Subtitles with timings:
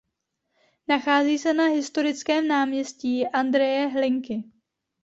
[0.87, 4.43] Nachází se na historickém náměstí Andreje Hlinky.